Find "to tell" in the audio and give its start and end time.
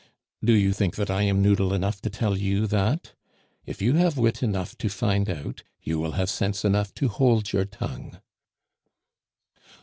2.01-2.35